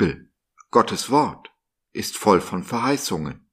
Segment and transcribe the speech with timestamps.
[0.00, 0.30] Bibel,
[0.70, 1.50] Gottes Wort,
[1.92, 3.46] ist voll von Verheißungen,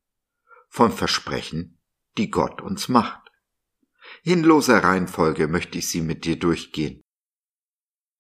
[0.70, 1.78] von Versprechen,
[2.18, 3.34] die Gott uns macht.
[4.24, 7.04] In loser Reihenfolge möchte ich sie mit dir durchgehen.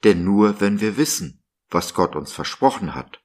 [0.04, 3.24] Denn nur wenn wir wissen, was Gott uns versprochen hat,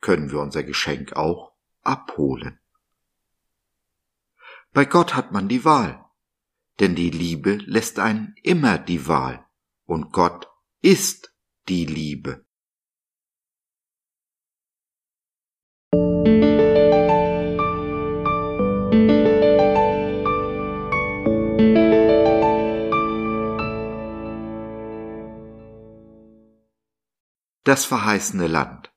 [0.00, 2.58] können wir unser Geschenk auch abholen.
[4.72, 6.06] Bei Gott hat man die Wahl,
[6.80, 9.44] denn die Liebe lässt einen immer die Wahl,
[9.84, 10.48] und Gott
[10.80, 11.34] ist
[11.68, 12.47] die Liebe.
[27.68, 28.90] Das verheißene Land.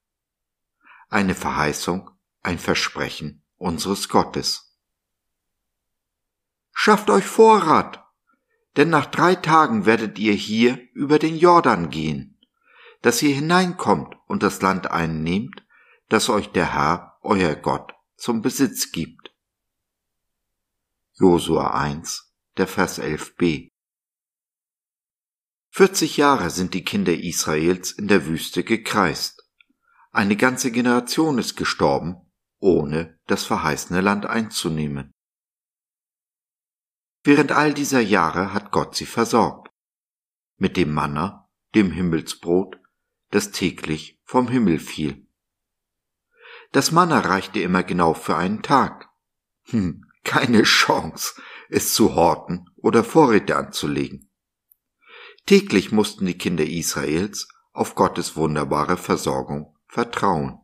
[1.09, 2.09] Eine Verheißung,
[2.41, 4.77] ein Versprechen unseres Gottes.
[6.71, 8.01] Schafft euch Vorrat,
[8.77, 12.39] denn nach drei Tagen werdet ihr hier über den Jordan gehen,
[13.01, 15.65] dass ihr hineinkommt und das Land einnehmt,
[16.07, 19.35] das euch der Herr, euer Gott, zum Besitz gibt.
[21.15, 23.70] Josua 1, der Vers 11b.
[25.73, 29.41] 40 Jahre sind die Kinder Israels in der Wüste gekreist.
[30.11, 32.17] Eine ganze Generation ist gestorben,
[32.59, 35.13] ohne das verheißene Land einzunehmen.
[37.23, 39.71] Während all dieser Jahre hat Gott sie versorgt.
[40.57, 42.77] Mit dem Manna, dem Himmelsbrot,
[43.29, 45.25] das täglich vom Himmel fiel.
[46.73, 49.09] Das Manna reichte immer genau für einen Tag.
[49.67, 54.30] Hm, keine Chance, es zu horten oder Vorräte anzulegen.
[55.51, 60.61] Täglich mussten die Kinder Israels auf Gottes wunderbare Versorgung vertrauen.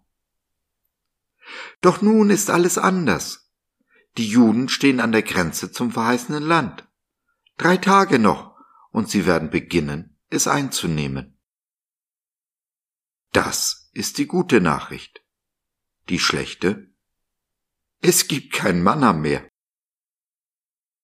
[1.81, 3.51] Doch nun ist alles anders.
[4.15, 6.87] Die Juden stehen an der Grenze zum verheißenen Land.
[7.57, 8.55] Drei Tage noch,
[8.91, 11.37] und sie werden beginnen, es einzunehmen.
[13.33, 15.21] Das ist die gute Nachricht.
[16.07, 16.93] Die schlechte?
[17.99, 19.51] Es gibt kein Manna mehr.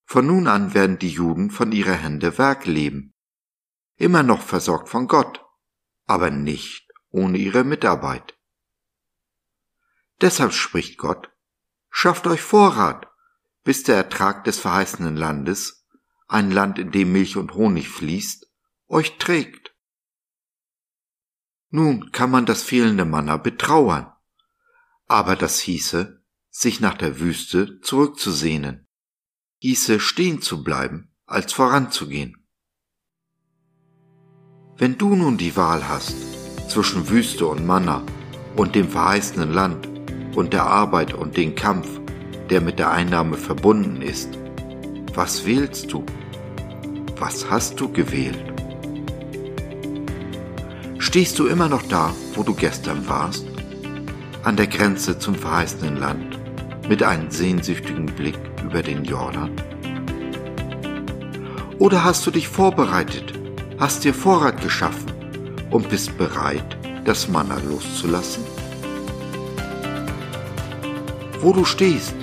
[0.06, 3.13] Von nun an werden die Juden von ihrer Hände Werk leben
[4.04, 5.44] immer noch versorgt von Gott,
[6.06, 8.38] aber nicht ohne ihre Mitarbeit.
[10.22, 11.32] Deshalb spricht Gott,
[11.90, 13.08] schafft euch Vorrat,
[13.64, 15.88] bis der Ertrag des verheißenen Landes,
[16.28, 18.50] ein Land, in dem Milch und Honig fließt,
[18.88, 19.76] euch trägt.
[21.70, 24.12] Nun kann man das fehlende Manna betrauern,
[25.08, 28.88] aber das hieße, sich nach der Wüste zurückzusehnen,
[29.60, 32.43] hieße stehen zu bleiben, als voranzugehen.
[34.76, 36.16] Wenn du nun die Wahl hast
[36.68, 38.02] zwischen Wüste und Manna
[38.56, 39.88] und dem verheißenen Land
[40.34, 41.88] und der Arbeit und dem Kampf,
[42.50, 44.30] der mit der Einnahme verbunden ist,
[45.14, 46.04] was wählst du?
[47.20, 48.44] Was hast du gewählt?
[50.98, 53.46] Stehst du immer noch da, wo du gestern warst?
[54.42, 56.40] An der Grenze zum verheißenen Land,
[56.90, 59.52] mit einem sehnsüchtigen Blick über den Jordan?
[61.78, 63.43] Oder hast du dich vorbereitet
[63.80, 65.12] hast dir Vorrat geschaffen
[65.70, 68.44] und bist bereit, das Manna loszulassen?
[71.42, 72.16] Wo du stehst,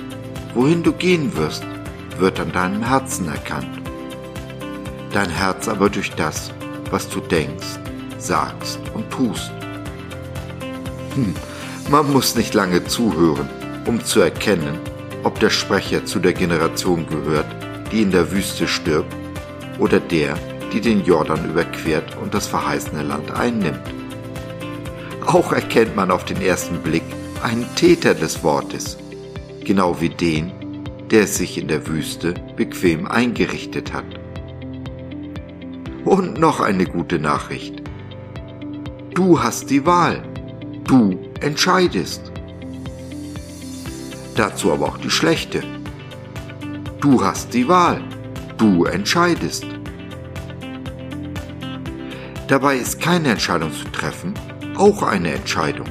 [0.53, 1.63] wohin du gehen wirst,
[2.17, 3.81] wird an deinem Herzen erkannt.
[5.11, 6.51] Dein Herz aber durch das,
[6.89, 7.79] was du denkst,
[8.17, 9.51] sagst und tust.
[11.15, 11.35] Hm,
[11.89, 13.49] man muss nicht lange zuhören,
[13.85, 14.79] um zu erkennen,
[15.23, 17.47] ob der Sprecher zu der Generation gehört,
[17.91, 19.13] die in der Wüste stirbt,
[19.77, 20.37] oder der,
[20.73, 23.81] die den Jordan überquert und das verheißene Land einnimmt.
[25.25, 27.03] Auch erkennt man auf den ersten Blick
[27.43, 28.97] einen Täter des Wortes,
[29.63, 30.51] genau wie den,
[31.09, 34.05] der es sich in der Wüste bequem eingerichtet hat.
[36.05, 37.81] Und noch eine gute Nachricht.
[39.13, 40.23] Du hast die Wahl.
[40.85, 42.31] Du entscheidest.
[44.35, 45.63] Dazu aber auch die schlechte.
[47.01, 48.01] Du hast die Wahl.
[48.57, 49.65] Du entscheidest.
[52.51, 54.33] Dabei ist keine Entscheidung zu treffen
[54.75, 55.87] auch eine Entscheidung.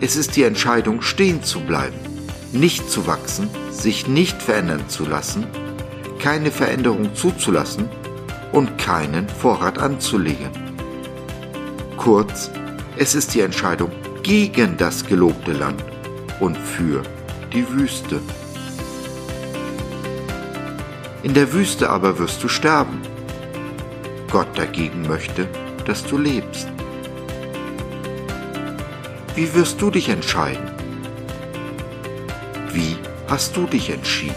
[0.00, 1.98] Es ist die Entscheidung, stehen zu bleiben,
[2.52, 5.46] nicht zu wachsen, sich nicht verändern zu lassen,
[6.18, 7.90] keine Veränderung zuzulassen
[8.52, 10.48] und keinen Vorrat anzulegen.
[11.98, 12.50] Kurz,
[12.96, 13.90] es ist die Entscheidung
[14.22, 15.84] gegen das gelobte Land
[16.40, 17.02] und für
[17.52, 18.18] die Wüste.
[21.22, 23.02] In der Wüste aber wirst du sterben
[24.34, 25.48] Gott dagegen möchte,
[25.86, 26.66] dass du lebst.
[29.36, 30.72] Wie wirst du dich entscheiden?
[32.72, 32.96] Wie
[33.28, 34.34] hast du dich entschieden?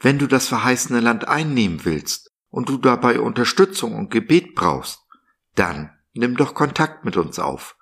[0.00, 5.06] Wenn du das verheißene Land einnehmen willst, und du dabei Unterstützung und Gebet brauchst,
[5.54, 7.76] dann nimm doch Kontakt mit uns auf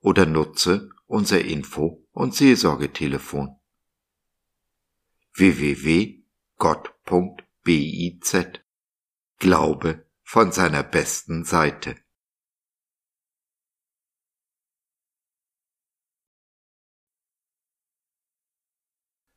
[0.00, 3.58] oder nutze unser Info- und Seelsorgetelefon
[5.34, 6.22] www.gott.biz
[9.38, 11.96] Glaube von seiner besten Seite.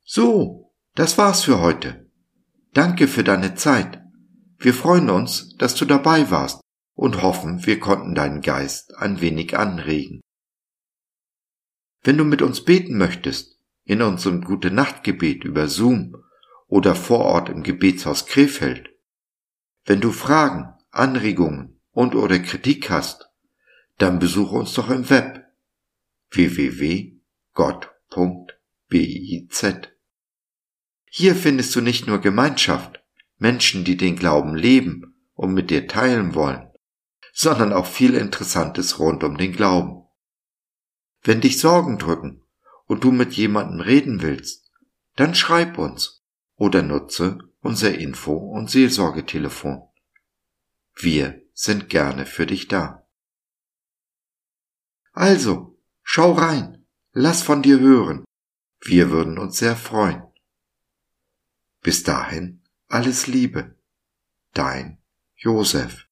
[0.04, 2.10] So, das war's für heute.
[2.72, 4.02] Danke für deine Zeit.
[4.58, 6.60] Wir freuen uns, dass du dabei warst
[6.94, 10.20] und hoffen, wir konnten deinen Geist ein wenig anregen.
[12.02, 13.55] Wenn du mit uns beten möchtest,
[13.86, 16.16] in unserem Gute Nachtgebet über Zoom
[16.66, 18.90] oder vor Ort im Gebetshaus Krefeld,
[19.84, 23.30] wenn du Fragen, Anregungen und oder Kritik hast,
[23.98, 25.46] dann besuche uns doch im Web
[26.30, 27.16] www.gott.biz.
[31.08, 33.00] Hier findest du nicht nur Gemeinschaft,
[33.38, 36.68] Menschen, die den Glauben leben und mit dir teilen wollen,
[37.32, 40.02] sondern auch viel Interessantes rund um den Glauben.
[41.22, 42.42] Wenn dich Sorgen drücken
[42.86, 44.70] und du mit jemandem reden willst,
[45.16, 46.24] dann schreib uns
[46.56, 49.82] oder nutze unser Info- und Seelsorgetelefon.
[50.94, 53.06] Wir sind gerne für dich da.
[55.12, 58.24] Also, schau rein, lass von dir hören.
[58.80, 60.22] Wir würden uns sehr freuen.
[61.80, 63.76] Bis dahin alles Liebe.
[64.52, 64.98] Dein
[65.36, 66.05] Josef.